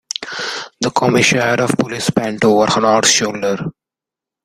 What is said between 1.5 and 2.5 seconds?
of Police bent